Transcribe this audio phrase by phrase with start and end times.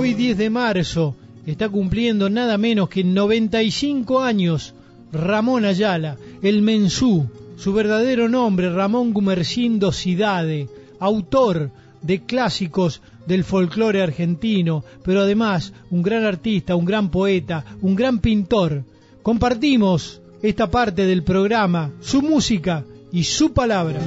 [0.00, 1.14] Hoy 10 de marzo
[1.44, 4.72] está cumpliendo nada menos que 95 años
[5.12, 7.28] Ramón Ayala, el mensú,
[7.58, 10.68] su verdadero nombre Ramón Gumercindo Cidade,
[11.00, 17.94] autor de clásicos del folclore argentino, pero además un gran artista, un gran poeta, un
[17.94, 18.84] gran pintor.
[19.22, 24.00] Compartimos esta parte del programa, su música y su palabra.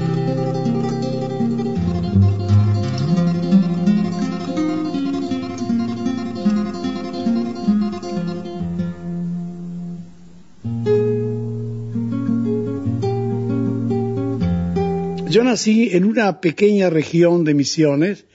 [15.33, 18.25] Yo nací en una pequeña región de Misiones,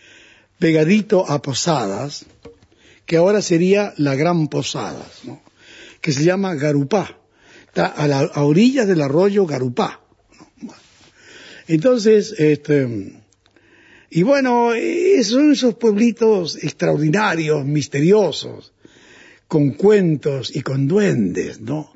[0.58, 2.26] pegadito a Posadas,
[3.06, 5.40] que ahora sería la Gran Posadas, ¿no?
[6.00, 7.16] que se llama Garupá,
[7.68, 10.00] está a, la, orillas del arroyo Garupá.
[11.68, 13.12] Entonces, este,
[14.10, 14.72] y bueno,
[15.22, 18.72] son esos pueblitos extraordinarios, misteriosos,
[19.46, 21.92] con cuentos y con duendes, ¿no?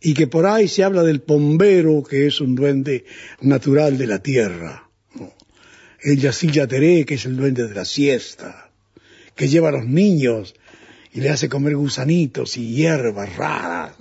[0.00, 3.04] Y que por ahí se habla del pombero, que es un duende
[3.40, 4.88] natural de la tierra.
[5.14, 5.32] ¿no?
[6.00, 8.70] El Yacilla Teré, que es el duende de la siesta,
[9.34, 10.54] que lleva a los niños
[11.12, 13.94] y le hace comer gusanitos y hierbas raras.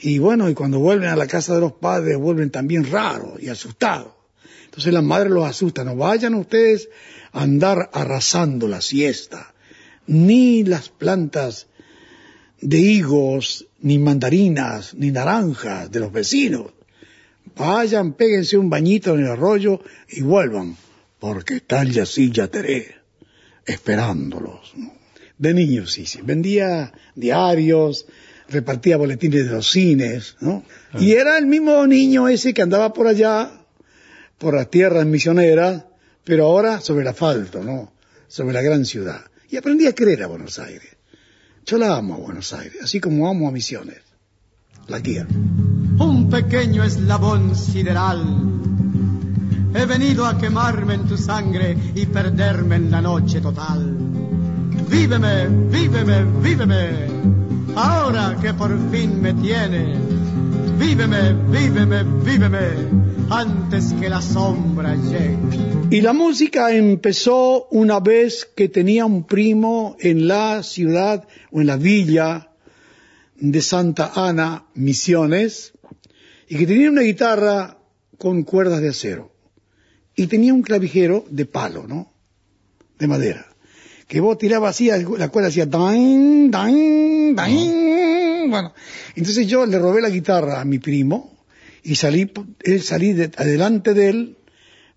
[0.00, 3.48] Y bueno, y cuando vuelven a la casa de los padres, vuelven también raros y
[3.48, 4.12] asustados.
[4.64, 6.88] Entonces la madre los asusta, no vayan ustedes
[7.32, 9.54] a andar arrasando la siesta,
[10.06, 11.66] ni las plantas
[12.60, 16.72] de higos, ni mandarinas, ni naranjas de los vecinos.
[17.56, 20.76] Vayan, péguense un bañito en el arroyo y vuelvan,
[21.18, 22.98] porque está el Yacilla Teré
[23.68, 24.72] esperándolos.
[25.36, 26.20] De niños, sí, sí.
[26.22, 28.06] Vendía diarios,
[28.48, 30.64] repartía boletines de los cines, ¿no?
[30.92, 30.98] Ah.
[30.98, 33.50] Y era el mismo niño ese que andaba por allá,
[34.38, 35.84] por las tierras misioneras,
[36.24, 37.92] pero ahora sobre el asfalto, ¿no?
[38.26, 39.24] Sobre la gran ciudad.
[39.50, 40.97] Y aprendí a querer a Buenos Aires.
[41.68, 43.98] Yo la amo a Buenos Aires, así como amo a Misiones.
[44.86, 45.28] La quiero.
[45.28, 48.24] Un pequeño eslabón sideral.
[49.74, 53.94] He venido a quemarme en tu sangre y perderme en la noche total.
[54.88, 56.88] Víveme, víveme, víveme.
[57.76, 60.17] Ahora que por fin me tienes.
[60.78, 62.68] Víveme, víveme, víveme
[63.30, 65.36] antes que la sombra llegue.
[65.90, 71.66] Y la música empezó una vez que tenía un primo en la ciudad o en
[71.66, 72.52] la villa
[73.36, 75.72] de Santa Ana, Misiones,
[76.48, 77.78] y que tenía una guitarra
[78.16, 79.32] con cuerdas de acero.
[80.14, 82.12] Y tenía un clavijero de palo, ¿no?
[82.98, 83.46] De madera.
[84.06, 87.34] Que vos tirabas así, la cuerda hacía dain, dain,
[88.38, 88.50] dain.
[88.50, 88.74] Bueno,
[89.14, 91.38] entonces yo le robé la guitarra a mi primo,
[91.82, 92.30] y salí,
[92.64, 94.36] él salí de, adelante de él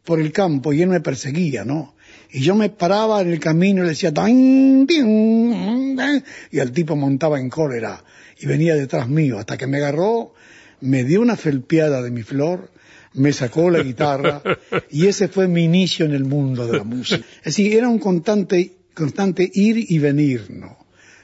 [0.04, 1.96] por el campo y él me perseguía, ¿no?
[2.32, 6.24] Y yo me paraba en el camino y le decía, ¡Din, din, din!
[6.52, 8.04] y el tipo montaba en cólera
[8.40, 10.34] y venía detrás mío hasta que me agarró,
[10.82, 12.72] me dio una felpeada de mi flor,
[13.14, 14.42] me sacó la guitarra
[14.90, 17.24] y ese fue mi inicio en el mundo de la música.
[17.40, 20.81] Es decir, era un constante, constante ir y venir, ¿no?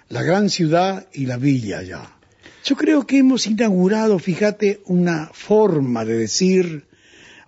[0.09, 2.18] La gran ciudad y la villa ya.
[2.63, 6.85] Yo creo que hemos inaugurado, fíjate, una forma de decir,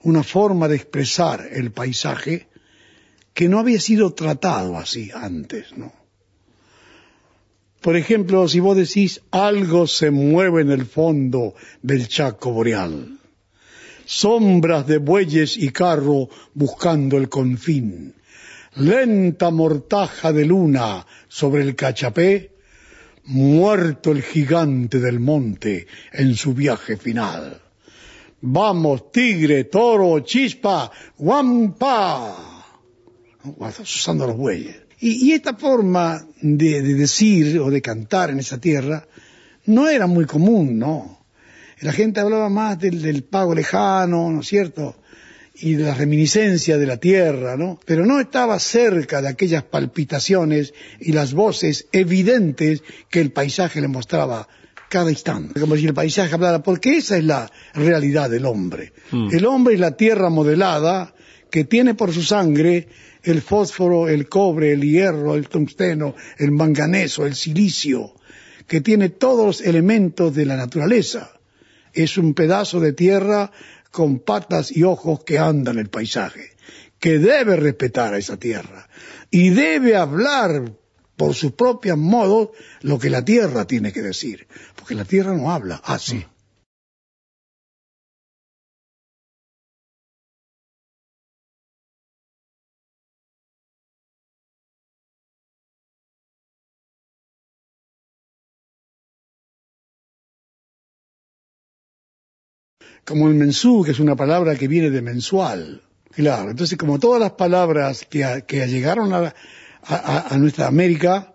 [0.01, 2.47] una forma de expresar el paisaje
[3.33, 5.93] que no había sido tratado así antes, ¿no?
[7.81, 13.17] Por ejemplo, si vos decís algo se mueve en el fondo del Chaco Boreal,
[14.05, 18.15] sombras de bueyes y carro buscando el confín,
[18.75, 22.51] lenta mortaja de luna sobre el cachapé,
[23.25, 27.61] muerto el gigante del monte en su viaje final.
[28.41, 32.65] Vamos, tigre, toro, chispa, guampa.
[33.43, 34.75] Usando los bueyes.
[35.01, 39.07] Y, esta forma de, de, decir o de cantar en esa tierra
[39.65, 41.19] no era muy común, ¿no?
[41.81, 44.97] La gente hablaba más del, del pago lejano, ¿no es cierto?
[45.61, 47.79] Y de la reminiscencia de la tierra, ¿no?
[47.85, 53.87] Pero no estaba cerca de aquellas palpitaciones y las voces evidentes que el paisaje le
[53.87, 54.47] mostraba
[54.89, 55.59] cada instante.
[55.59, 58.93] Como si el paisaje hablara, porque esa es la realidad del hombre.
[59.11, 59.29] Mm.
[59.31, 61.13] El hombre es la tierra modelada
[61.51, 62.87] que tiene por su sangre
[63.23, 68.13] el fósforo, el cobre, el hierro, el tungsteno, el manganeso, el silicio,
[68.67, 71.31] que tiene todos los elementos de la naturaleza.
[71.93, 73.51] Es un pedazo de tierra
[73.91, 76.51] con patas y ojos que andan el paisaje,
[76.99, 78.87] que debe respetar a esa tierra
[79.31, 80.73] y debe hablar
[81.15, 82.49] por sus propios modos
[82.81, 86.25] lo que la tierra tiene que decir, porque la tierra no habla así.
[103.09, 105.81] Como el mensú, que es una palabra que viene de mensual.
[106.11, 109.33] Claro, entonces como todas las palabras que, que llegaron a,
[109.81, 111.33] a, nuestra América,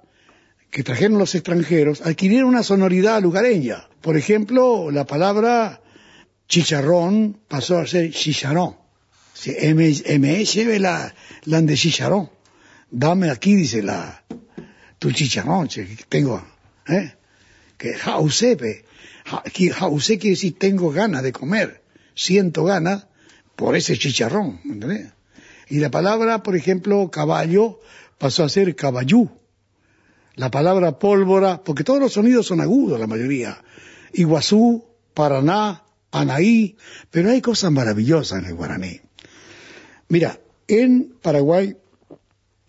[0.71, 3.89] que trajeron los extranjeros, adquirieron una sonoridad lugareña.
[4.03, 5.83] Por ejemplo, la palabra
[6.47, 8.77] chicharrón pasó a ser chicharrón.
[9.75, 11.13] me, lleve la,
[11.47, 12.31] la de chicharrón.
[12.89, 14.23] Dame aquí, dice la,
[15.01, 16.41] tu chicharrón, que tengo,
[16.87, 17.15] ¿eh?
[17.77, 18.85] Que jausepe.
[19.25, 21.83] Jause quiere decir tengo ganas de comer,
[22.15, 23.07] siento ganas
[23.57, 25.13] por ese chicharrón, ¿entendés?
[25.69, 27.81] Y la palabra, por ejemplo, caballo,
[28.19, 29.31] pasó a ser caballú.
[30.35, 33.63] La palabra pólvora, porque todos los sonidos son agudos, la mayoría.
[34.13, 34.85] Iguazú,
[35.15, 36.77] Paraná, Anaí,
[37.11, 39.01] pero hay cosas maravillosas en el guaraní.
[40.09, 40.39] Mira,
[40.69, 41.77] en Paraguay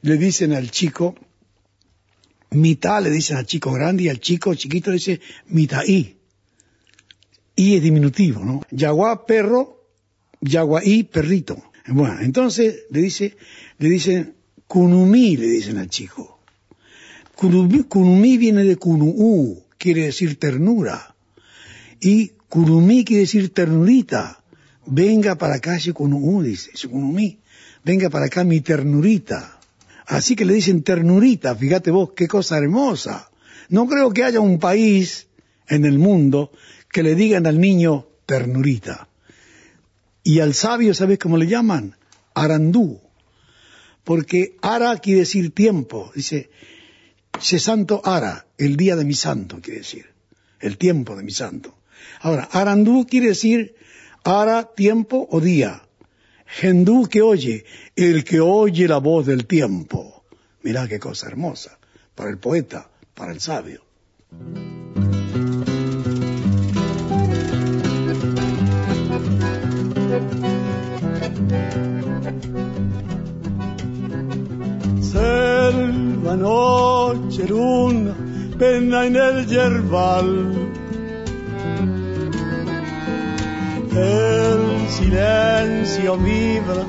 [0.01, 1.15] le dicen al chico,
[2.51, 6.14] mitad le dicen al chico grande y al chico chiquito le dice mitaí.
[7.55, 8.61] Y es diminutivo, ¿no?
[8.71, 9.87] Yaguá, perro,
[10.41, 11.57] yaguaí, perrito.
[11.87, 13.37] Bueno, entonces le dice,
[13.77, 14.35] le dicen
[14.67, 16.39] Kunumi le dicen al chico.
[17.35, 21.15] Kunumi, viene de Kunu'u, quiere decir ternura.
[21.99, 24.43] Y Kunumi quiere decir ternurita.
[24.85, 27.39] Venga para acá, Kunu'u, dice, Kunumi.
[27.83, 29.59] Venga para acá mi ternurita.
[30.07, 33.29] Así que le dicen ternurita, fíjate vos, qué cosa hermosa.
[33.69, 35.27] No creo que haya un país
[35.67, 36.51] en el mundo
[36.95, 39.09] que le digan al niño ternurita.
[40.23, 41.97] Y al sabio, ¿sabes cómo le llaman?
[42.33, 43.01] Arandú
[44.05, 46.11] porque Ara quiere decir tiempo.
[46.15, 46.49] Dice,
[47.41, 50.05] se santo Ara, el día de mi santo, quiere decir,
[50.61, 51.75] el tiempo de mi santo.
[52.21, 53.75] Ahora, Arandú quiere decir
[54.23, 55.81] Ara, tiempo o día.
[56.45, 57.65] Gendú que oye,
[57.95, 60.23] el que oye la voz del tiempo.
[60.61, 61.77] Mirá qué cosa hermosa,
[62.13, 63.83] para el poeta, para el sabio.
[76.35, 78.15] Selva, noche, luna,
[78.57, 80.53] pena en el yerbal.
[83.91, 86.83] El silencio vibra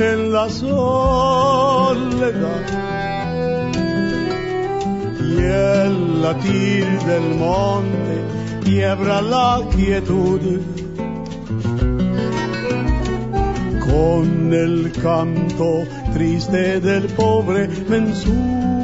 [0.00, 1.86] en la soledad
[5.20, 8.24] y el latir del monte
[8.64, 10.40] quiebra la quietud
[13.90, 15.84] con el canto
[16.14, 18.75] triste del pobre mensú.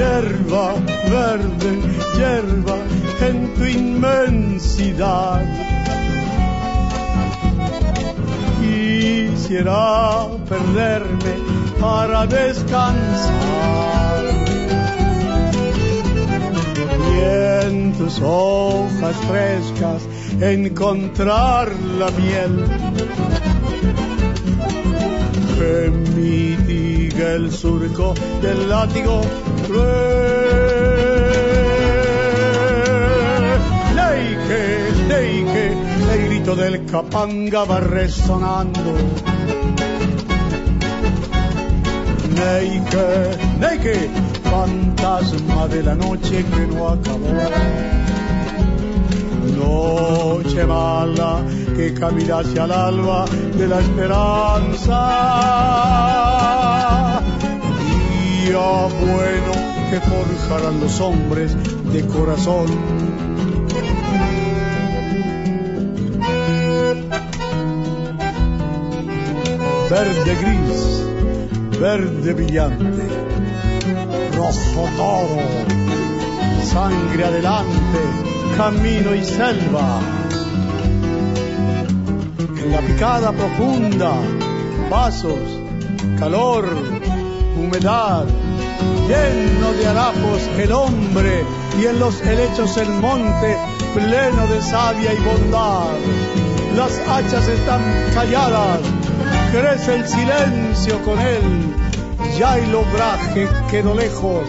[0.00, 0.66] Yerba
[1.10, 1.72] verde,
[2.16, 2.76] yerba
[3.20, 5.44] en tu inmensidad.
[8.62, 11.34] Quisiera perderme
[11.78, 14.24] para descansar.
[17.12, 17.20] Y
[17.66, 20.02] en tus hojas frescas
[20.40, 21.68] encontrar
[21.98, 22.64] la miel
[25.58, 29.20] que mitiga el surco del látigo
[33.94, 34.62] Neike,
[35.08, 35.64] neike,
[36.12, 38.94] el grito del capanga va resonando.
[42.34, 44.10] Neike, neike,
[44.42, 48.00] fantasma de la noche que no acabó
[49.60, 51.42] noche mala
[51.76, 53.24] que camina hacia el alba
[53.56, 54.98] de la esperanza.
[60.00, 61.56] Que forjarán los hombres
[61.92, 62.66] de corazón.
[69.90, 73.08] Verde gris, verde brillante,
[74.36, 75.42] rojo toro,
[76.64, 80.00] sangre adelante camino y selva.
[82.62, 84.12] En la picada profunda,
[84.90, 85.38] pasos,
[86.18, 86.68] calor,
[87.56, 88.26] humedad,
[89.08, 91.44] lleno de harapos el hombre
[91.80, 93.56] y en los helechos el monte
[93.94, 95.94] pleno de savia y bondad.
[96.76, 97.82] Las hachas están
[98.14, 98.80] calladas,
[99.52, 101.74] crece el silencio con él,
[102.38, 104.44] ya el obraje quedó lejos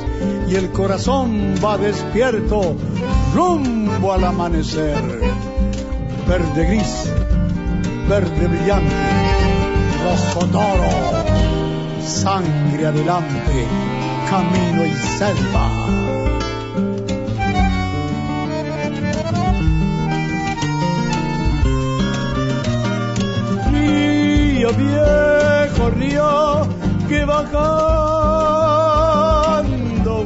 [0.47, 2.75] y el corazón va despierto
[3.33, 5.01] rumbo al amanecer.
[6.27, 7.11] Verde gris,
[8.07, 8.95] verde brillante,
[10.03, 10.89] rojo toro,
[12.05, 13.67] sangre adelante,
[14.31, 15.65] camino y selva.
[23.73, 26.65] Río viejo, río
[27.09, 27.73] que bajando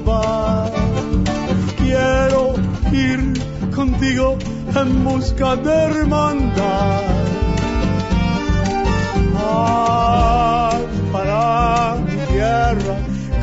[0.07, 0.69] va.
[1.79, 2.53] Quiero
[2.91, 3.19] ir
[3.73, 4.37] contigo
[4.75, 7.14] en busca de hermandad.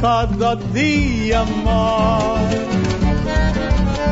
[0.02, 2.50] Cada día más.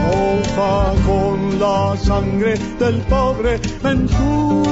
[0.06, 4.62] Moja con la sangre del pobre Menchú.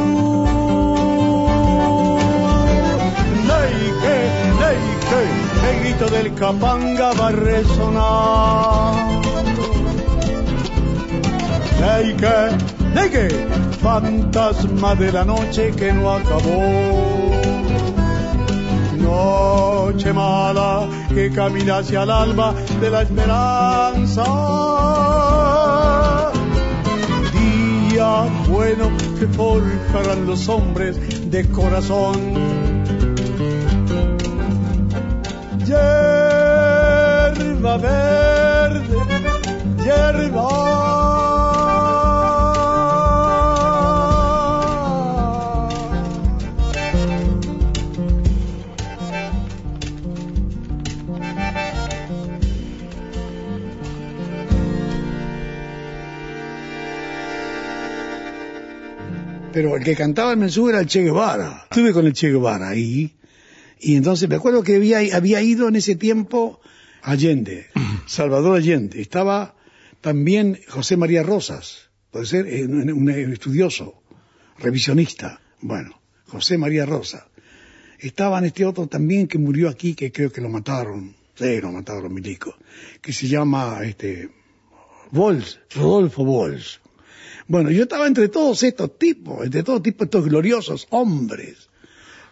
[3.51, 4.19] Leike,
[4.63, 5.23] leike,
[5.69, 8.95] el grito del capanga va a resonar.
[11.81, 12.39] Leike,
[12.95, 13.29] leike,
[13.83, 17.38] fantasma de la noche que no acabó.
[19.09, 24.25] Noche mala que camina hacia el alba de la esperanza.
[27.33, 30.95] Día bueno que forjarán los hombres
[31.31, 32.17] de corazón.
[35.65, 36.59] Hierba
[37.79, 38.97] verde,
[39.83, 40.88] hierba.
[59.59, 61.67] Pero el que cantaba el mensú era el Che Guevara.
[61.69, 63.17] Estuve con el Che Guevara ahí.
[63.81, 66.61] Y entonces me acuerdo que había, había ido en ese tiempo
[67.03, 67.67] Allende,
[68.07, 69.01] Salvador Allende.
[69.01, 69.57] Estaba
[70.01, 74.01] también José María Rosas, puede ser eh, un, un estudioso,
[74.61, 75.41] revisionista.
[75.61, 77.25] Bueno, José María Rosas.
[77.99, 81.17] Estaban este otro también que murió aquí, que creo que lo mataron.
[81.35, 82.55] Sí, lo mataron los milicos.
[83.03, 84.31] Que se llama, este,
[85.11, 86.81] Bols, Rodolfo Bols.
[87.49, 91.69] Bueno, yo estaba entre todos estos tipos, entre todos tipos estos gloriosos hombres,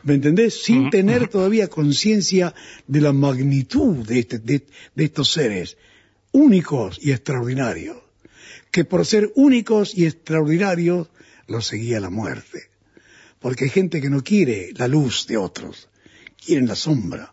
[0.02, 0.62] ¿me entendés?
[0.62, 2.54] Sin tener todavía conciencia
[2.86, 5.76] de la magnitud de, este- de- de estos seres
[6.32, 7.96] únicos y extraordinarios,
[8.70, 11.08] que por ser únicos y extraordinarios
[11.48, 12.64] los seguía la muerte.
[13.40, 15.88] Porque hay gente que no quiere la luz de otros,
[16.44, 17.32] quieren la sombra,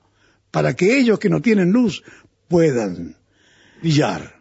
[0.52, 2.04] para que ellos que no tienen luz
[2.48, 3.18] puedan
[3.82, 4.40] brillar.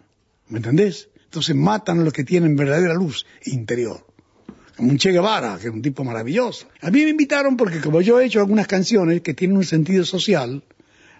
[0.48, 1.08] ¿Me entendés?
[1.32, 4.06] Entonces matan a los que tienen verdadera luz interior.
[4.76, 6.68] Como un Che Guevara, que es un tipo maravilloso.
[6.82, 10.04] A mí me invitaron porque como yo he hecho algunas canciones que tienen un sentido
[10.04, 10.62] social,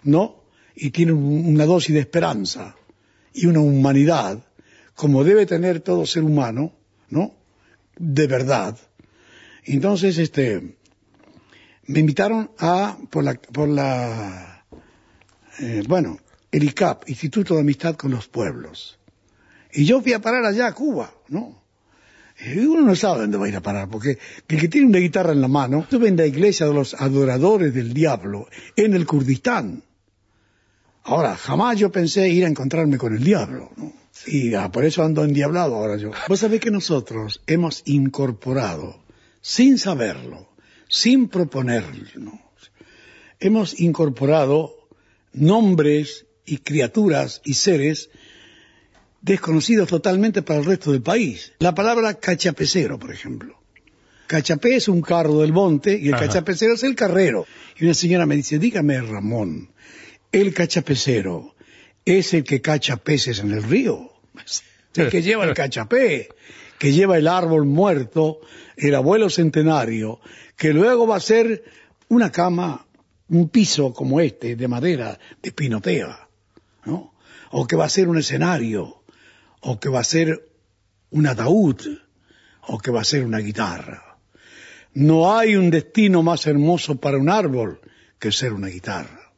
[0.03, 0.43] ¿no?
[0.75, 2.75] Y tienen un- una dosis de esperanza
[3.33, 4.45] y una humanidad,
[4.93, 6.73] como debe tener todo ser humano,
[7.09, 7.33] ¿no?
[7.97, 8.77] De verdad.
[9.65, 10.77] Entonces, este,
[11.87, 14.63] me invitaron a, por la, por la,
[15.59, 16.19] eh, bueno,
[16.51, 18.99] el ICAP, Instituto de Amistad con los Pueblos.
[19.73, 21.63] Y yo fui a parar allá a Cuba, ¿no?
[22.39, 24.99] Y uno no sabe dónde va a ir a parar, porque el que tiene una
[24.99, 29.05] guitarra en la mano, estuve en la iglesia de los adoradores del diablo, en el
[29.05, 29.83] Kurdistán.
[31.03, 33.93] Ahora, jamás yo pensé ir a encontrarme con el diablo, ¿no?
[34.27, 36.11] Y ah, por eso ando endiablado ahora yo.
[36.27, 39.03] Vos sabés que nosotros hemos incorporado,
[39.41, 40.49] sin saberlo,
[40.87, 42.39] sin proponerlo,
[43.39, 44.87] hemos incorporado
[45.33, 48.09] nombres y criaturas y seres
[49.23, 51.53] desconocidos totalmente para el resto del país.
[51.59, 53.57] La palabra cachapecero, por ejemplo.
[54.27, 56.27] Cachapé es un carro del monte y el Ajá.
[56.27, 57.47] cachapecero es el carrero.
[57.77, 59.71] Y una señora me dice, dígame Ramón,
[60.31, 61.55] ¿el cachapecero
[62.05, 64.11] es el que cacha peces en el río?
[64.95, 66.29] El que lleva el cachapé,
[66.77, 68.41] que lleva el árbol muerto,
[68.77, 70.19] el abuelo centenario,
[70.55, 71.63] que luego va a ser
[72.09, 72.85] una cama,
[73.29, 76.27] un piso como este, de madera, de pinotea,
[76.85, 77.15] ¿no?
[77.49, 79.02] O que va a ser un escenario,
[79.63, 80.27] o que va a ser
[81.11, 81.79] un ataúd,
[82.67, 84.19] o que va a ser una guitarra.
[84.93, 87.79] No hay un destino más hermoso para un árbol
[88.19, 89.33] que ser una guitarra.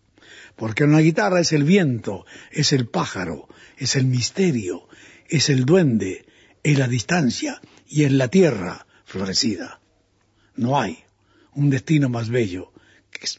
[0.56, 4.88] Porque una guitarra es el viento, es el pájaro, es el misterio,
[5.28, 6.26] es el duende,
[6.64, 9.80] es la distancia y es la tierra florecida.
[10.56, 11.04] No hay
[11.54, 12.72] un destino más bello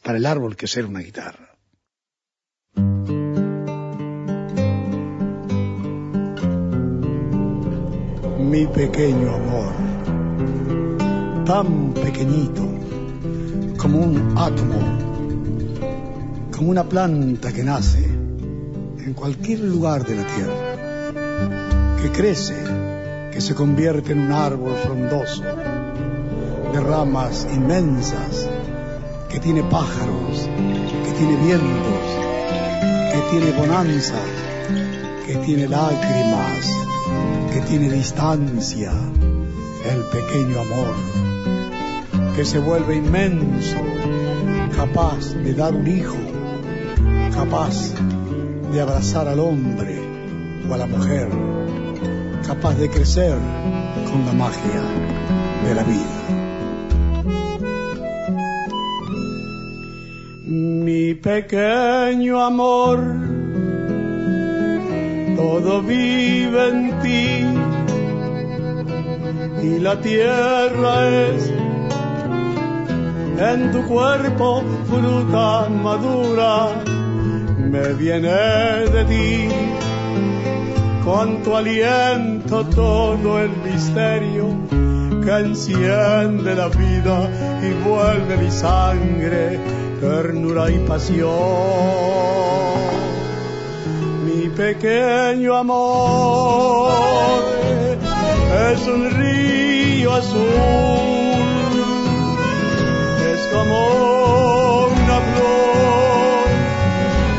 [0.03, 1.46] para el árbol que ser una guitarra.
[8.51, 9.73] Mi pequeño amor,
[11.45, 12.63] tan pequeñito
[13.77, 14.79] como un átomo,
[16.57, 22.55] como una planta que nace en cualquier lugar de la tierra, que crece,
[23.33, 25.43] que se convierte en un árbol frondoso,
[26.73, 28.49] de ramas inmensas,
[29.29, 30.49] que tiene pájaros,
[31.05, 32.05] que tiene vientos,
[33.13, 34.21] que tiene bonanza,
[35.27, 36.86] que tiene lágrimas,
[37.57, 38.93] que tiene distancia,
[39.91, 40.95] el pequeño amor,
[42.37, 43.79] que se vuelve inmenso,
[44.77, 46.19] capaz de dar un hijo,
[47.33, 47.95] capaz
[48.71, 49.99] de abrazar al hombre
[50.69, 51.31] o a la mujer,
[52.47, 53.39] capaz de crecer
[54.11, 54.83] con la magia
[55.67, 56.19] de la vida.
[60.45, 62.99] Mi pequeño amor,
[65.37, 67.46] todo vive en ti
[69.63, 71.53] y la tierra es
[73.39, 76.69] en tu cuerpo fruta madura,
[77.59, 79.49] me viene de ti
[81.05, 84.47] con tu aliento todo el misterio
[85.23, 87.29] que enciende la vida
[87.63, 89.61] y vuelve mi sangre
[90.01, 91.29] ternura y pasión.
[94.25, 96.91] Mi pequeño amor
[98.73, 99.36] es un río
[100.17, 101.41] azul,
[103.33, 106.49] es como una flor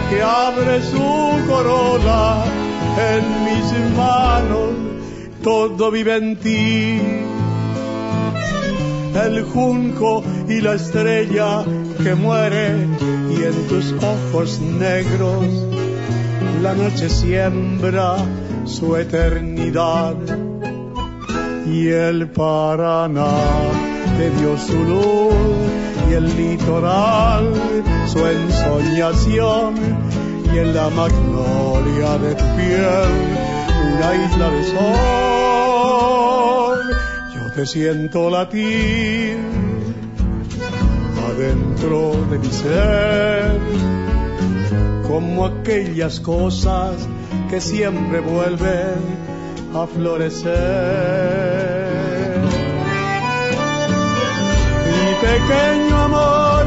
[0.09, 2.43] que abre su corona
[3.13, 4.69] en mis manos,
[5.43, 7.01] todo vive en ti.
[9.25, 11.63] El junco y la estrella
[12.03, 12.87] que muere
[13.31, 15.45] y en tus ojos negros
[16.61, 18.17] la noche siembra
[18.65, 20.15] su eternidad
[21.71, 23.27] y el Paraná
[24.17, 25.33] te dio su luz
[26.09, 27.53] y el litoral
[28.07, 29.75] su ensoñación
[30.53, 33.11] y en la magnolia de tu piel
[33.93, 34.77] una isla de sol.
[37.35, 39.37] Yo te siento latir
[41.29, 43.59] adentro de mi ser
[45.07, 47.07] como aquellas cosas
[47.49, 49.27] que siempre vuelven
[49.73, 51.56] a florecer.
[55.27, 56.65] Pequeño amor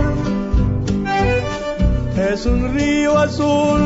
[2.32, 3.82] es un río azul,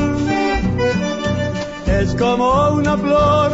[1.87, 2.47] es como
[2.81, 3.53] una flor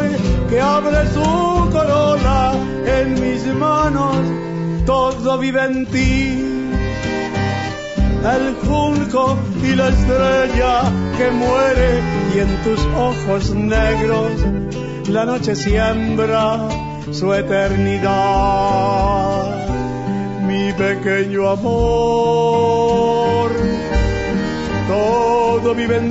[0.49, 2.53] que abre su corona
[2.99, 4.17] en mis manos,
[4.87, 6.47] todo vive en ti.
[8.37, 10.75] El junco y la estrella
[11.17, 12.03] que muere
[12.35, 14.33] y en tus ojos negros
[15.09, 16.69] la noche siembra
[17.13, 18.71] su eternidad.
[20.81, 22.41] Pequeño amor,
[24.89, 26.07] todo vive en.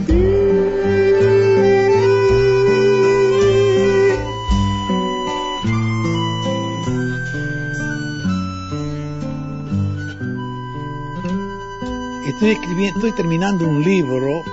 [12.27, 14.43] Estoy, escribiendo, estoy terminando un libro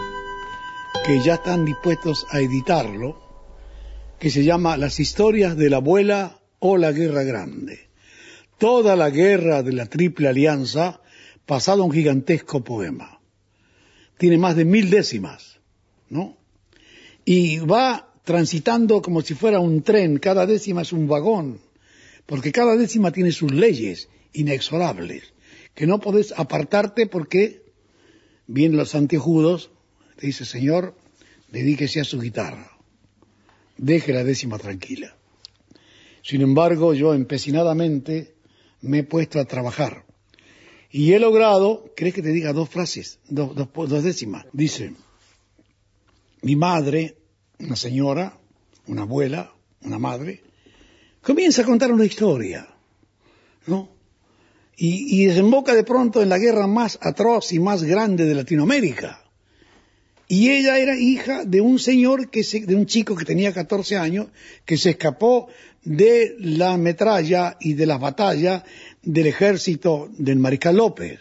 [1.04, 3.20] que ya están dispuestos a editarlo,
[4.18, 7.85] que se llama Las historias de la abuela o la guerra grande.
[8.58, 11.00] Toda la guerra de la Triple Alianza
[11.46, 13.20] pasado un gigantesco poema.
[14.18, 15.60] Tiene más de mil décimas,
[16.08, 16.36] ¿no?
[17.24, 21.60] Y va transitando como si fuera un tren, cada décima es un vagón,
[22.26, 25.32] porque cada décima tiene sus leyes inexorables,
[25.74, 27.62] que no podés apartarte porque
[28.46, 29.70] vienen los antejudos,
[30.16, 30.96] te dice, Señor,
[31.52, 32.70] dedíquese a su guitarra,
[33.76, 35.16] deje la décima tranquila.
[36.22, 38.34] Sin embargo, yo empecinadamente
[38.86, 40.04] me he puesto a trabajar.
[40.90, 44.46] Y he logrado, ¿crees que te diga dos frases, dos, dos, dos décimas?
[44.52, 44.94] Dice,
[46.42, 47.18] mi madre,
[47.58, 48.38] una señora,
[48.86, 50.42] una abuela, una madre,
[51.22, 52.68] comienza a contar una historia,
[53.66, 53.90] ¿no?
[54.76, 59.25] Y, y, desemboca de pronto en la guerra más atroz y más grande de Latinoamérica.
[60.28, 63.96] Y ella era hija de un señor, que se, de un chico que tenía 14
[63.96, 64.26] años,
[64.64, 65.48] que se escapó
[65.84, 68.64] de la metralla y de las batallas
[69.02, 71.20] del ejército del mariscal López.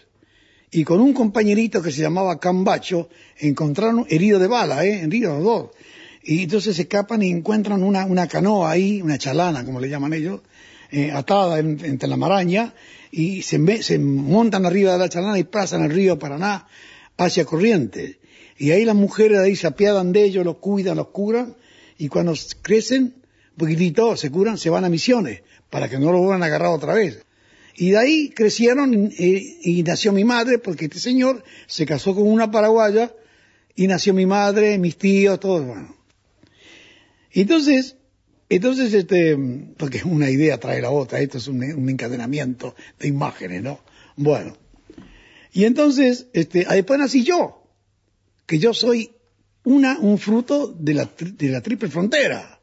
[0.72, 5.04] Y con un compañerito que se llamaba Cambacho, encontraron herido de bala, ¿eh?
[5.04, 5.70] heridos los dos.
[6.24, 10.14] Y entonces se escapan y encuentran una, una canoa ahí, una chalana, como le llaman
[10.14, 10.42] ellos,
[10.92, 12.74] eh, atada en, entre la maraña,
[13.12, 16.68] y se, se, montan arriba de la chalana y pasan el río Paraná
[17.18, 18.18] hacia Corrientes.
[18.58, 21.56] Y ahí las mujeres ahí se apiadan de ellos, los cuidan, los curan,
[21.98, 23.16] y cuando crecen,
[23.58, 26.94] poquitito, se curan, se van a misiones, para que no lo vuelvan a agarrar otra
[26.94, 27.26] vez.
[27.76, 32.28] Y de ahí crecieron y, y nació mi madre, porque este señor se casó con
[32.28, 33.14] una paraguaya,
[33.76, 35.96] y nació mi madre, mis tíos, todos, bueno.
[37.32, 37.98] Entonces,
[38.48, 39.38] entonces, este,
[39.76, 43.80] porque una idea trae la otra, esto es un, un encadenamiento de imágenes, ¿no?
[44.16, 44.56] Bueno.
[45.52, 47.65] Y entonces, este, después nací yo,
[48.46, 49.12] que yo soy
[49.64, 52.60] una, un fruto de la, de la triple frontera,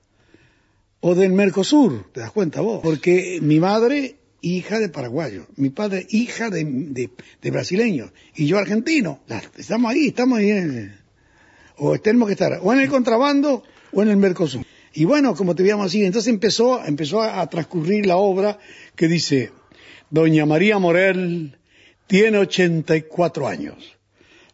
[1.00, 2.80] o del Mercosur, ¿te das cuenta vos?
[2.80, 7.10] Porque mi madre, hija de paraguayo, mi padre, hija de, de,
[7.42, 9.20] de brasileños, y yo argentino.
[9.56, 10.90] Estamos ahí, estamos ahí,
[11.76, 14.64] o tenemos que estar o en el contrabando o en el Mercosur.
[14.94, 18.58] Y bueno, como te veíamos así, entonces empezó, empezó a, a transcurrir la obra
[18.94, 19.50] que dice,
[20.10, 21.58] Doña María Morel
[22.06, 23.96] tiene 84 años,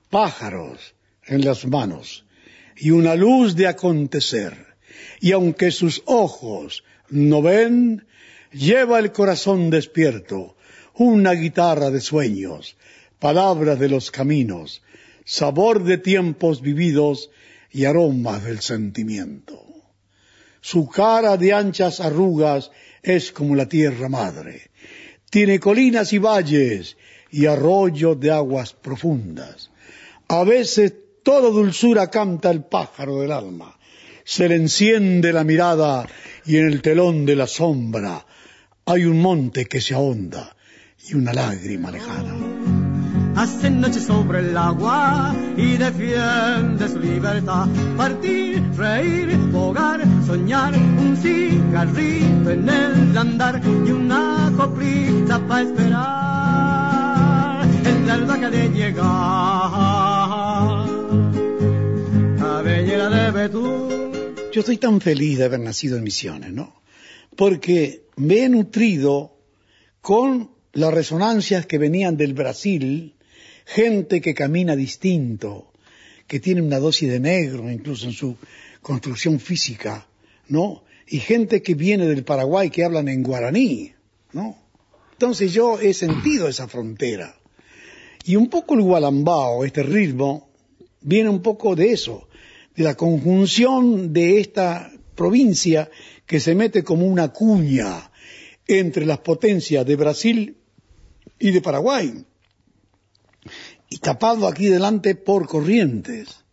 [0.08, 0.94] pájaros
[1.28, 2.24] en las manos
[2.76, 4.66] y una luz de acontecer.
[5.20, 8.06] Y aunque sus ojos no ven,
[8.52, 10.56] lleva el corazón despierto,
[10.94, 12.76] una guitarra de sueños,
[13.18, 14.82] palabras de los caminos,
[15.24, 17.30] sabor de tiempos vividos
[17.70, 19.64] y aromas del sentimiento.
[20.60, 22.70] Su cara de anchas arrugas
[23.02, 24.70] es como la tierra madre.
[25.30, 26.96] Tiene colinas y valles
[27.30, 29.70] y arroyos de aguas profundas.
[30.28, 33.78] A veces toda dulzura canta el pájaro del alma.
[34.24, 36.06] Se le enciende la mirada
[36.44, 38.26] y en el telón de la sombra
[38.84, 40.56] hay un monte que se ahonda
[41.08, 42.34] y una lágrima lejana.
[43.36, 47.68] Hace noche sobre el agua y defiende su libertad.
[47.96, 56.08] Partir, reír, bogar, soñar, un cigarrito en el andar y una coplita para esperar
[57.84, 60.87] el alba que de llegar.
[63.38, 66.82] Yo estoy tan feliz de haber nacido en Misiones, ¿no?
[67.36, 69.36] Porque me he nutrido
[70.00, 73.14] con las resonancias que venían del Brasil,
[73.64, 75.70] gente que camina distinto,
[76.26, 78.36] que tiene una dosis de negro incluso en su
[78.82, 80.08] construcción física,
[80.48, 80.82] ¿no?
[81.06, 83.92] Y gente que viene del Paraguay que hablan en guaraní,
[84.32, 84.56] ¿no?
[85.12, 87.36] Entonces yo he sentido esa frontera.
[88.24, 90.48] Y un poco el gualambao, este ritmo,
[91.00, 92.27] viene un poco de eso,
[92.82, 95.90] la conjunción de esta provincia
[96.26, 98.10] que se mete como una cuña
[98.66, 100.56] entre las potencias de Brasil
[101.38, 102.24] y de Paraguay,
[103.88, 106.44] y tapado aquí delante por corrientes.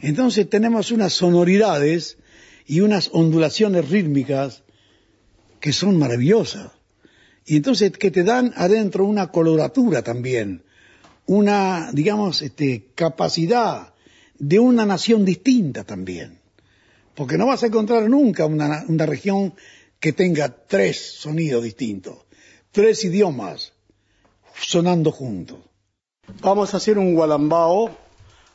[0.00, 2.18] Entonces tenemos unas sonoridades
[2.66, 4.62] y unas ondulaciones rítmicas
[5.60, 6.72] que son maravillosas.
[7.46, 10.62] Y entonces que te dan adentro una coloratura también,
[11.26, 13.93] una, digamos, este, capacidad
[14.38, 16.40] de una nación distinta también.
[17.14, 19.54] Porque no vas a encontrar nunca una, una región
[20.00, 22.18] que tenga tres sonidos distintos,
[22.72, 23.72] tres idiomas
[24.60, 25.58] sonando juntos.
[26.40, 27.96] Vamos a hacer un gualambao,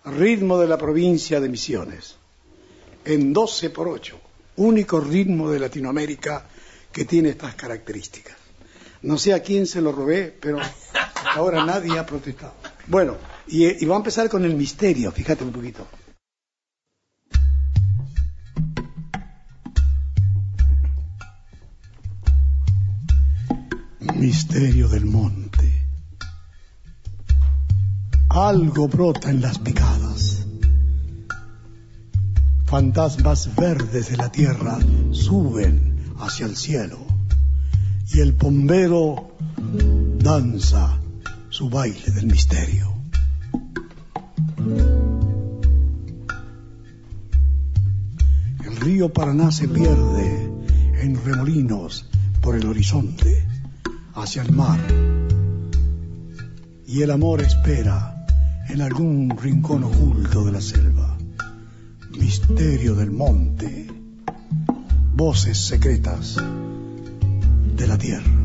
[0.05, 2.15] ritmo de la provincia de Misiones,
[3.05, 4.19] en 12 por 8,
[4.57, 6.45] único ritmo de Latinoamérica
[6.91, 8.35] que tiene estas características.
[9.01, 12.53] No sé a quién se lo robé, pero hasta ahora nadie ha protestado.
[12.87, 13.17] Bueno,
[13.51, 15.87] y, va a empezar con el misterio, fíjate un poquito.
[24.15, 25.87] Misterio del monte.
[28.29, 30.45] Algo brota en las picadas.
[32.65, 34.77] Fantasmas verdes de la tierra
[35.11, 36.99] suben hacia el cielo
[38.13, 39.35] y el bombero
[40.19, 40.99] danza
[41.49, 42.98] su baile del misterio.
[48.79, 50.49] Río Paraná se pierde
[51.01, 52.09] en remolinos
[52.41, 53.45] por el horizonte
[54.13, 54.79] hacia el mar
[56.87, 58.25] y el amor espera
[58.69, 61.17] en algún rincón oculto de la selva.
[62.17, 63.87] Misterio del monte,
[65.15, 66.37] voces secretas
[67.75, 68.39] de la tierra.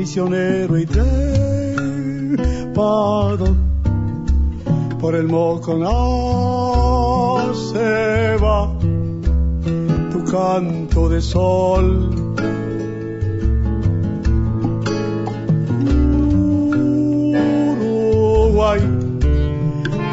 [0.00, 0.86] Misionero y
[5.00, 5.90] por el Moconá
[7.54, 8.70] se va
[10.10, 11.86] tu canto de sol.
[17.72, 18.80] Uruguay,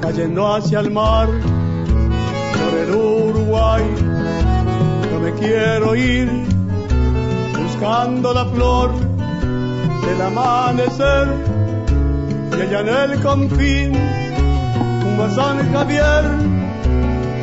[0.01, 1.29] cayendo hacia el mar
[2.91, 3.83] Uruguay.
[5.11, 6.29] Yo me quiero ir
[7.59, 8.93] buscando la flor
[10.07, 11.29] del amanecer
[12.59, 16.25] y allá en el confín un San Javier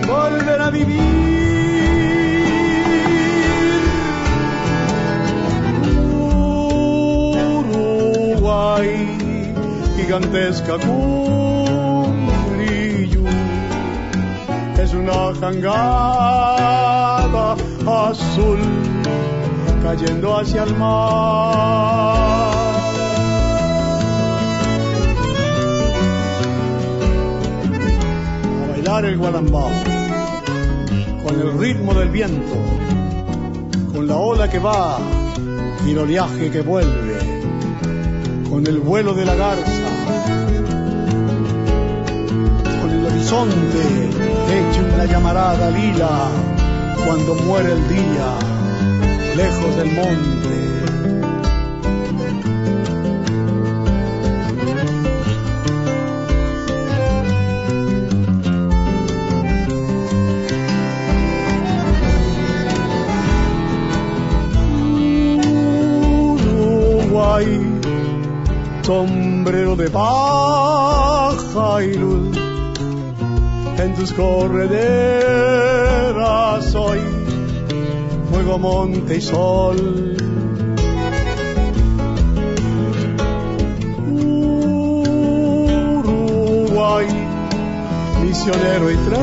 [0.08, 1.28] volver a vivir.
[7.98, 8.90] Uruguay,
[9.96, 11.67] gigantesca Curillo,
[14.88, 16.78] es una jangada
[17.86, 18.60] azul
[19.84, 20.88] cayendo hacia el mar.
[28.64, 29.70] A bailar el gualambao.
[31.24, 32.56] con el ritmo del viento,
[33.94, 35.00] con la ola que va
[35.86, 37.20] y el oleaje que vuelve,
[38.50, 39.90] con el vuelo de la garza,
[43.28, 44.10] horizonte
[44.50, 46.30] hecho una llamarada lila
[47.06, 48.38] cuando muere el día,
[49.36, 50.37] lejos del monte.
[74.08, 75.16] Tus correderas
[76.76, 77.00] hoy,
[78.30, 80.16] fuego, monte y sol.
[86.00, 87.08] Uruguay,
[88.22, 89.22] misionero y trepado,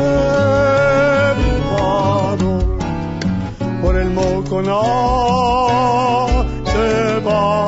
[3.83, 4.83] por el Moconá
[6.65, 7.67] se va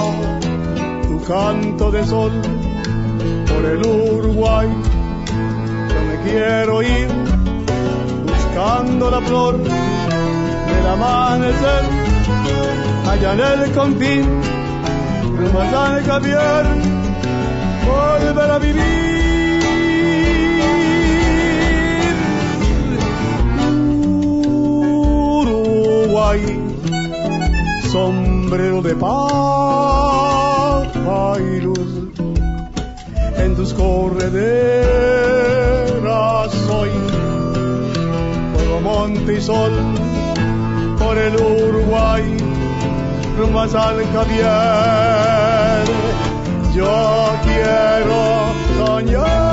[1.08, 2.32] tu canto de sol,
[3.46, 3.86] por el
[9.20, 11.84] flor del amanecer
[13.08, 14.40] allá en el confín
[15.36, 16.66] rumbo a San Javier
[17.86, 19.06] volver a vivir.
[25.38, 26.40] Uruguay
[27.92, 28.94] sombrero de
[31.60, 31.90] luz
[33.38, 34.36] en tus correderas
[36.66, 36.95] soy
[38.96, 39.72] monte y sol
[40.98, 42.24] por el Uruguay
[43.36, 45.84] rumbo a San Javier.
[46.74, 48.20] Yo quiero
[48.78, 49.45] soñar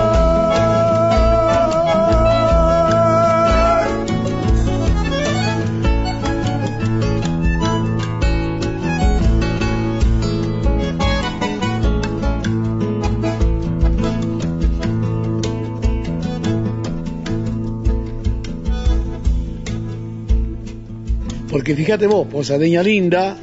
[21.64, 23.38] Porque fíjate vos, Posadeña Linda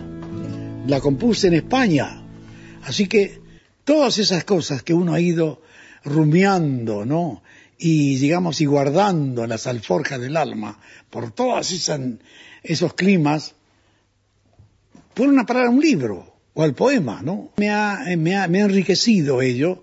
[0.86, 2.22] la compuse en España.
[2.82, 3.40] Así que
[3.82, 5.62] todas esas cosas que uno ha ido
[6.04, 7.42] rumiando, ¿no?
[7.78, 10.78] Y digamos, y guardando en las alforjas del alma,
[11.08, 11.72] por todos
[12.62, 13.54] esos climas,
[15.14, 17.52] fueron a parar a un libro o al poema, ¿no?
[17.56, 19.82] Me ha, me ha, me ha enriquecido ello,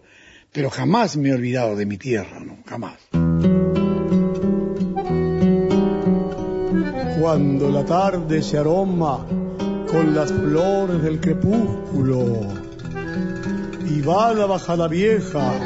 [0.52, 2.60] pero jamás me he olvidado de mi tierra, ¿no?
[2.68, 3.00] Jamás.
[7.28, 9.18] Cuando la tarde se aroma
[9.92, 12.24] con las flores del crepúsculo
[13.86, 15.60] y va la bajada vieja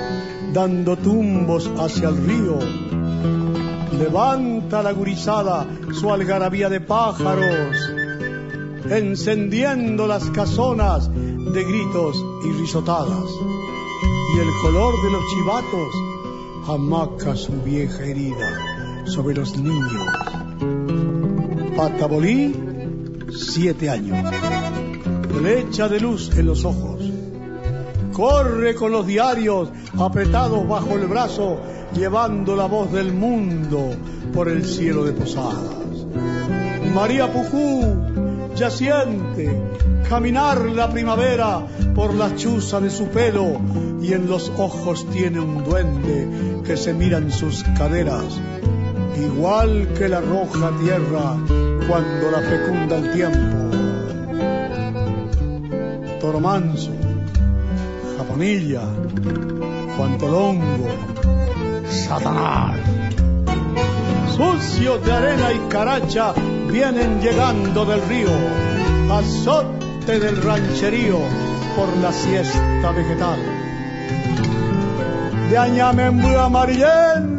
[0.52, 2.58] dando tumbos hacia el río.
[3.96, 7.78] Levanta la gurizada su algarabía de pájaros,
[8.90, 13.30] encendiendo las casonas de gritos y risotadas.
[14.36, 15.94] Y el color de los chivatos
[16.68, 20.41] amaca su vieja herida sobre los niños.
[21.82, 22.56] Patabolí,
[23.36, 24.16] siete años.
[25.36, 27.02] Flecha de luz en los ojos.
[28.14, 31.60] Corre con los diarios apretados bajo el brazo,
[31.96, 33.96] llevando la voz del mundo
[34.32, 36.06] por el cielo de posadas.
[36.94, 39.60] María Pujú ya siente
[40.08, 41.66] caminar la primavera
[41.96, 43.60] por la chuza de su pelo
[44.00, 48.40] y en los ojos tiene un duende que se mira en sus caderas
[49.22, 53.72] igual que la roja tierra cuando la fecunda el tiempo.
[56.20, 56.92] Toro Manso,
[58.18, 58.82] Japonilla,
[59.98, 60.88] Juan Tolongo,
[61.90, 62.78] Satanás.
[64.36, 66.34] Sucios de arena y caracha
[66.72, 68.30] vienen llegando del río,
[69.12, 71.20] azote del rancherío
[71.76, 73.40] por la siesta vegetal.
[75.50, 77.32] De añamembu amarillento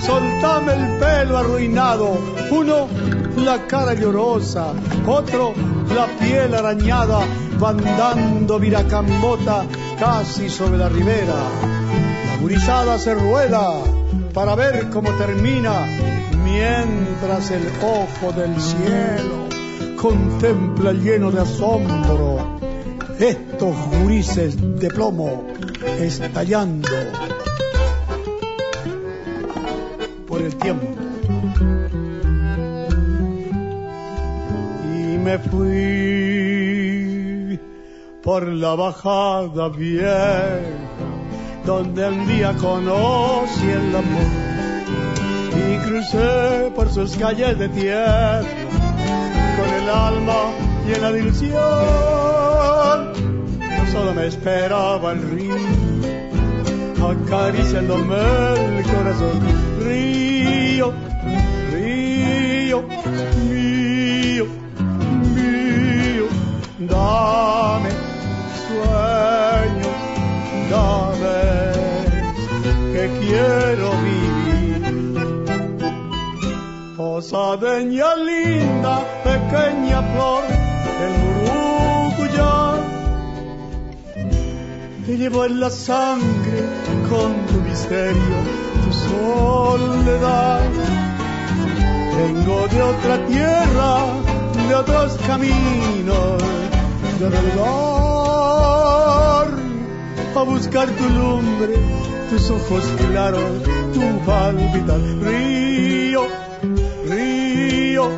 [0.00, 2.33] soltame el pelo arruinado.
[2.56, 2.88] Uno,
[3.36, 4.72] la cara llorosa,
[5.06, 5.52] otro,
[5.94, 7.20] la piel arañada,
[7.58, 9.66] van dando viracambota
[9.98, 11.34] casi sobre la ribera.
[12.26, 13.72] La gurizada se rueda
[14.32, 15.86] para ver cómo termina,
[16.44, 19.48] mientras el ojo del cielo
[20.00, 22.58] contempla lleno de asombro
[23.18, 25.46] estos gurises de plomo
[25.98, 26.88] estallando
[30.26, 31.03] por el tiempo.
[35.24, 37.08] Me fui
[38.22, 40.60] por la bajada vieja,
[41.64, 44.28] donde un día conocí el amor.
[45.66, 48.42] Y crucé por sus calles de tierra
[49.56, 50.52] con el alma
[50.86, 51.54] llena de ilusión.
[53.92, 55.56] Solo me esperaba el río
[57.10, 58.16] acariciándome
[58.78, 59.40] el corazón.
[59.80, 60.92] Río,
[61.72, 62.84] río,
[66.94, 67.90] dame
[68.66, 69.96] sueños,
[70.70, 71.42] dame
[72.92, 74.82] que quiero vivir.
[76.96, 80.44] Posadeña linda, pequeña flor
[80.98, 82.56] del Murucuyá,
[85.06, 86.60] te llevo en la sangre
[87.10, 88.36] con tu misterio,
[88.82, 90.70] tu soledad.
[92.16, 93.90] Vengo de otra tierra,
[94.68, 96.42] de otros caminos,
[97.18, 97.44] de lugar,
[100.34, 101.74] a buscar tu lumbre,
[102.30, 105.00] tus ojos claros, tu palpitar.
[105.22, 106.26] Río,
[107.08, 108.10] río,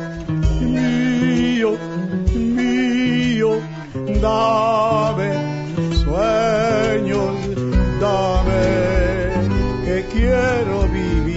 [0.61, 1.77] mío,
[2.33, 3.61] mío,
[4.21, 5.29] dame
[6.03, 7.35] sueños,
[8.01, 8.63] dame
[9.85, 11.36] que quiero vivir.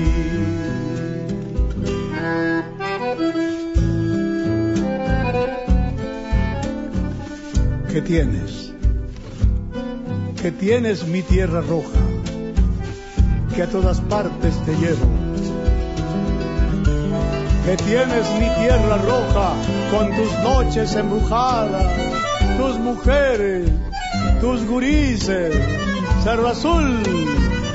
[8.00, 8.72] ¿Qué tienes?
[10.40, 12.00] ¿Qué tienes mi tierra roja?
[13.54, 15.06] Que a todas partes te llevo.
[17.66, 19.52] que tienes mi tierra roja
[19.90, 21.84] con tus noches embrujadas,
[22.56, 23.70] tus mujeres,
[24.40, 25.54] tus gurises,
[26.24, 27.02] cerro azul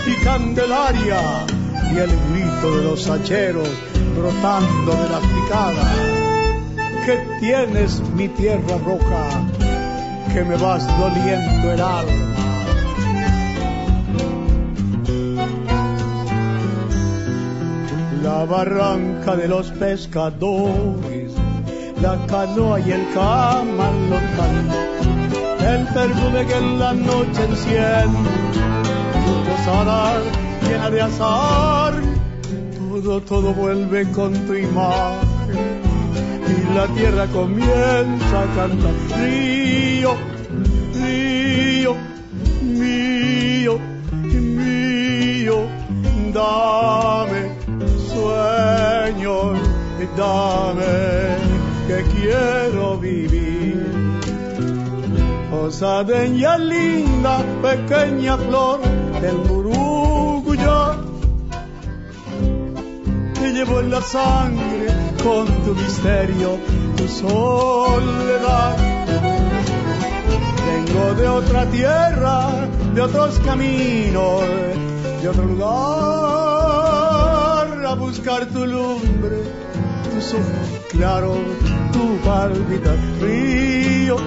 [0.08, 1.46] y candelaria
[1.94, 3.70] y el grito de los hacheros
[4.18, 5.98] brotando de las picadas.
[7.06, 9.55] Que tienes mi tierra roja
[10.36, 12.36] que me vas doliendo el alma.
[18.22, 21.32] la barranca de los pescadores,
[22.02, 24.56] la canoa y el camalotán,
[25.74, 28.30] el perfume que en la noche enciende,
[29.26, 30.22] tu posada
[30.64, 31.94] llena de azar,
[32.78, 35.25] todo, todo vuelve con tu imagen
[36.76, 40.14] la tierra comienza a cantar, río,
[40.94, 41.96] río,
[42.62, 43.80] mío,
[44.12, 45.68] mío,
[46.34, 47.42] dame
[48.12, 49.58] sueños,
[50.18, 50.96] dame
[51.88, 53.86] que quiero vivir.
[55.54, 58.82] Osadeña linda, pequeña flor
[59.22, 61.05] del Muruguyá, te
[63.56, 64.88] llevo en la sangre
[65.24, 66.60] con tu misterio,
[66.98, 68.76] tu soledad.
[70.68, 74.42] Vengo de otra tierra, de otros caminos,
[75.22, 75.72] de otro lugar,
[77.86, 79.38] a buscar tu lumbre,
[80.14, 80.46] tus ojos
[80.90, 81.38] claros,
[81.94, 84.18] tu palpita, río,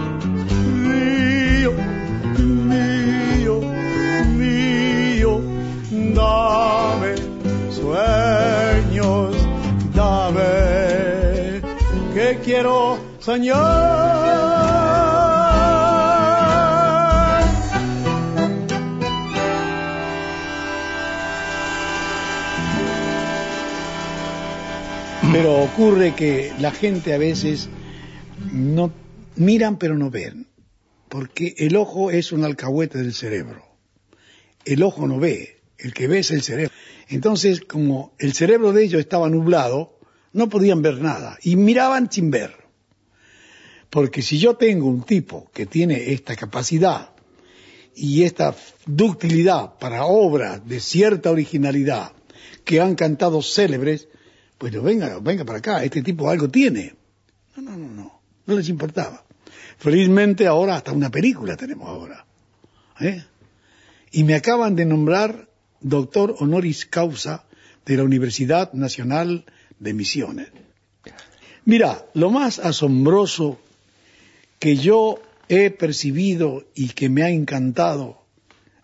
[25.32, 27.68] Pero ocurre que la gente a veces
[28.52, 28.92] no
[29.36, 30.48] miran pero no ven,
[31.08, 33.64] porque el ojo es un alcahuete del cerebro.
[34.64, 36.72] El ojo no ve, el que ve es el cerebro.
[37.08, 39.97] Entonces, como el cerebro de ellos estaba nublado,
[40.38, 42.54] no podían ver nada y miraban sin ver.
[43.90, 47.10] Porque si yo tengo un tipo que tiene esta capacidad
[47.94, 48.54] y esta
[48.86, 52.12] ductilidad para obras de cierta originalidad
[52.64, 54.08] que han cantado célebres,
[54.56, 56.94] pues no, venga, venga para acá, este tipo algo tiene.
[57.56, 59.24] No, no, no, no, no les importaba.
[59.78, 62.26] Felizmente ahora hasta una película tenemos ahora.
[63.00, 63.24] ¿eh?
[64.12, 65.48] Y me acaban de nombrar
[65.80, 67.44] doctor honoris causa
[67.86, 69.44] de la Universidad Nacional
[69.78, 70.48] de Misiones.
[71.64, 73.58] Mira, lo más asombroso
[74.58, 78.22] que yo he percibido y que me ha encantado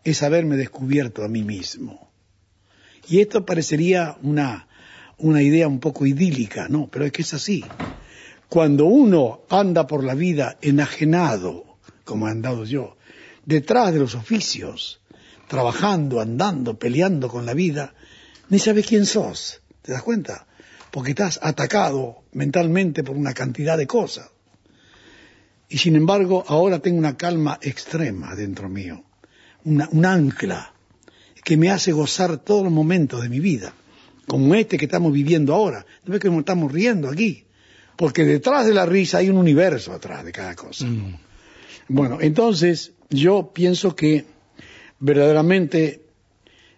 [0.04, 2.10] es haberme descubierto a mí mismo.
[3.08, 4.68] Y esto parecería una,
[5.18, 6.88] una idea un poco idílica, ¿no?
[6.88, 7.64] Pero es que es así.
[8.48, 12.96] Cuando uno anda por la vida enajenado, como he andado yo,
[13.44, 15.00] detrás de los oficios,
[15.48, 17.94] trabajando, andando, peleando con la vida,
[18.48, 19.60] ni sabes quién sos.
[19.82, 20.46] ¿Te das cuenta?
[20.94, 24.30] Porque estás atacado mentalmente por una cantidad de cosas.
[25.68, 29.02] Y sin embargo, ahora tengo una calma extrema dentro mío,
[29.64, 30.72] una, un ancla
[31.42, 33.74] que me hace gozar todos los momentos de mi vida.
[34.28, 35.84] como este que estamos viviendo ahora.
[36.04, 37.44] ¿No ves que nos estamos riendo aquí?
[37.96, 40.86] Porque detrás de la risa hay un universo atrás de cada cosa.
[40.86, 41.18] Mm.
[41.88, 44.26] Bueno, entonces yo pienso que
[45.00, 46.02] verdaderamente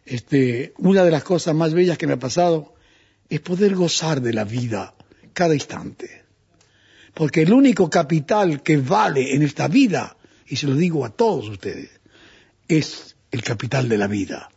[0.06, 2.75] este, una de las cosas más bellas que me ha pasado
[3.28, 4.94] es poder gozar de la vida
[5.32, 6.24] cada instante.
[7.14, 10.16] Porque el único capital que vale en esta vida,
[10.46, 11.90] y se lo digo a todos ustedes,
[12.68, 14.50] es el capital de la vida.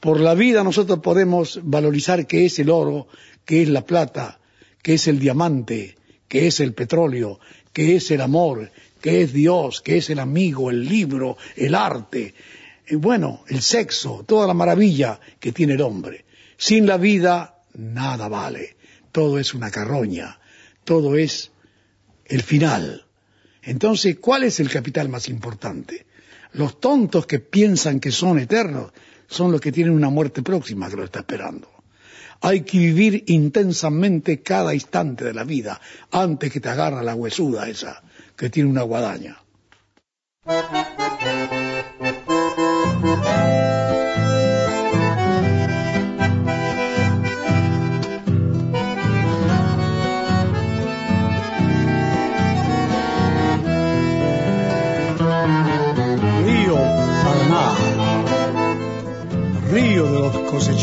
[0.00, 3.06] Por la vida nosotros podemos valorizar qué es el oro,
[3.44, 4.40] qué es la plata,
[4.82, 5.96] qué es el diamante,
[6.28, 7.38] qué es el petróleo,
[7.72, 8.70] qué es el amor,
[9.00, 12.34] qué es Dios, qué es el amigo, el libro, el arte,
[12.86, 16.24] y bueno, el sexo, toda la maravilla que tiene el hombre.
[16.56, 18.76] Sin la vida nada vale,
[19.12, 20.38] todo es una carroña,
[20.84, 21.52] todo es
[22.24, 23.06] el final.
[23.62, 26.06] Entonces, ¿cuál es el capital más importante?
[26.52, 28.92] Los tontos que piensan que son eternos
[29.26, 31.68] son los que tienen una muerte próxima que lo está esperando.
[32.40, 37.68] Hay que vivir intensamente cada instante de la vida antes que te agarra la huesuda
[37.68, 38.02] esa
[38.36, 39.38] que tiene una guadaña.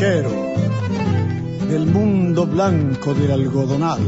[0.01, 0.33] Cosecheros,
[1.69, 3.99] del mundo blanco del algodonal,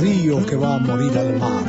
[0.00, 1.64] río que va a morir al mar.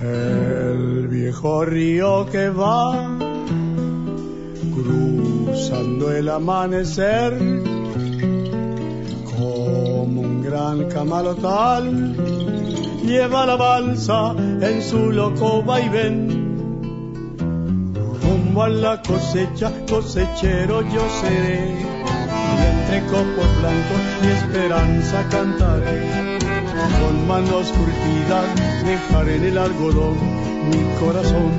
[0.00, 3.18] El viejo río que va
[4.74, 7.36] cruzando el amanecer
[9.36, 12.14] como un gran camalotal
[13.04, 16.33] lleva la balsa en su loco vaivén
[18.62, 21.76] a la cosecha cosechero yo seré.
[21.76, 26.00] Y entre copos blancos mi esperanza cantaré.
[27.00, 28.46] Con manos curtidas
[28.84, 30.16] dejaré en el algodón
[30.70, 31.52] mi corazón.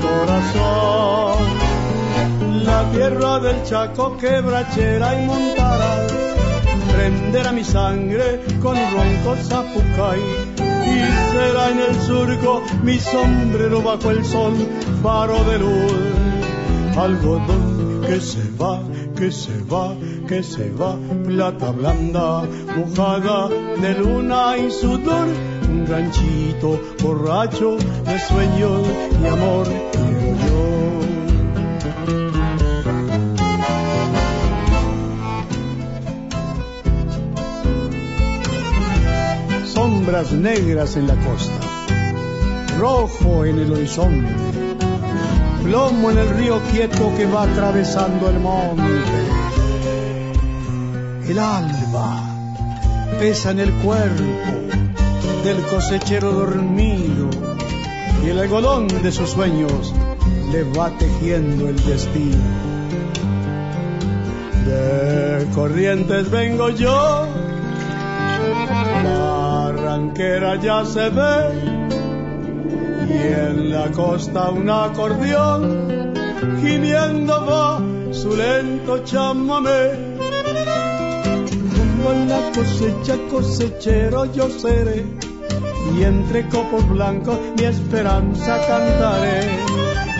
[0.00, 1.38] Corazón
[2.64, 6.06] la tierra del Chaco quebrachera y montará
[6.98, 10.20] prenderá mi sangre con ronco zapucay.
[10.20, 10.37] y
[11.32, 14.54] será en el surco mi sombrero bajo el sol
[15.02, 15.92] faro de luz.
[16.96, 18.80] Algodón que se va
[19.16, 19.94] que se va
[20.28, 20.96] que se va
[21.26, 22.42] plata blanda
[22.76, 25.28] mojada de luna y sudor.
[25.68, 28.86] Un ranchito borracho de sueños
[29.22, 29.66] y amor
[40.08, 41.60] negras en la costa,
[42.78, 44.32] rojo en el horizonte,
[45.62, 49.02] plomo en el río quieto que va atravesando el monte.
[51.28, 52.22] El alba
[53.18, 54.24] pesa en el cuerpo
[55.44, 57.28] del cosechero dormido
[58.24, 59.92] y el algodón de sus sueños
[60.50, 62.44] le va tejiendo el destino.
[64.64, 67.26] De corrientes vengo yo,
[69.98, 71.88] barranquera ya se ve.
[73.08, 76.14] Y en la costa un acordeón.
[76.60, 77.80] Gimiendo va
[78.12, 80.16] su lento chamamé.
[81.74, 85.04] Rumbo en la cosecha cosechero yo seré.
[85.96, 89.40] Y entre copos blancos mi esperanza cantaré.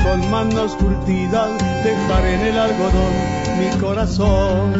[0.04, 1.50] Con manos curtidas
[1.84, 3.14] dejaré en el algodón
[3.58, 4.72] mi corazón,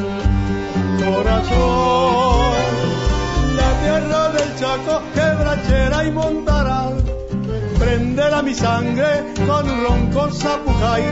[1.05, 2.58] corazón
[3.81, 6.91] tierra del Chaco, quebrachera y montará.
[7.79, 11.05] Prenderá mi sangre con un ronco zapujay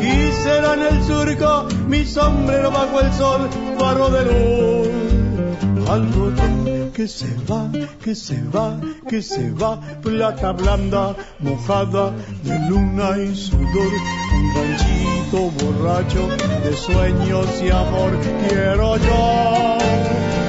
[0.00, 5.88] y será en el surco mi sombrero bajo el sol, faro de luz.
[5.88, 7.70] Algodón que se va,
[8.02, 8.78] que se va,
[9.08, 12.12] que se va, plata blanda, mojada
[12.42, 13.92] de luna y sudor,
[14.36, 16.28] un ranchito borracho
[16.64, 18.12] de sueños y amor,
[18.46, 19.78] quiero yo,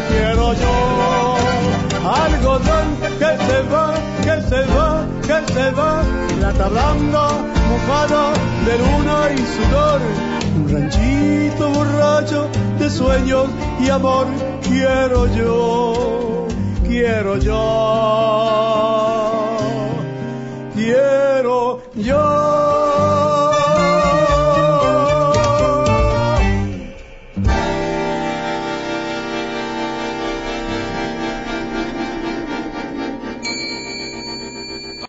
[0.09, 0.92] quiero yo
[2.03, 2.87] algodón
[3.19, 3.93] que se va,
[4.23, 6.03] que se va, que se va,
[6.37, 7.27] plata blanda,
[7.69, 8.33] mojada
[8.65, 10.01] de luna y sudor,
[10.55, 12.49] un ranchito borracho
[12.79, 13.47] de sueños
[13.79, 14.27] y amor,
[14.61, 16.47] quiero yo,
[16.85, 17.53] quiero yo,
[20.75, 22.42] quiero yo.